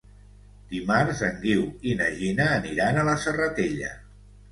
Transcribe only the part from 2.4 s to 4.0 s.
aniran a la Serratella.